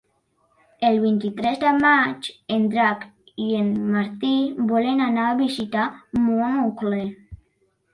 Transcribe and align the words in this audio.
El 0.87 0.95
vint-i-tres 1.03 1.59
de 1.65 1.73
maig 1.83 2.31
en 2.57 2.67
Drac 2.73 3.07
i 3.45 3.47
en 3.61 3.71
Martí 3.99 4.35
volen 4.75 5.09
anar 5.13 5.31
a 5.37 5.41
visitar 5.47 5.89
mon 6.29 6.63
oncle. 6.69 7.07